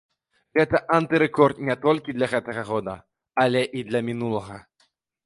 [0.59, 2.97] Гэта антырэкорд не толькі для гэтага года,
[3.45, 4.57] але і для мінулага.